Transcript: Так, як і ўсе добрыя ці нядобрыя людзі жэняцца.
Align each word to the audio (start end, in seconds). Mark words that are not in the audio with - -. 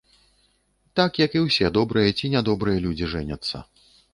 Так, 0.99 1.19
як 1.25 1.31
і 1.37 1.43
ўсе 1.47 1.71
добрыя 1.77 2.17
ці 2.17 2.33
нядобрыя 2.37 2.83
людзі 2.87 3.13
жэняцца. 3.17 3.65